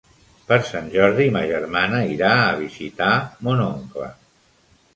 [0.45, 3.13] Per Sant Jordi ma germana irà a visitar
[3.49, 4.13] mon oncle.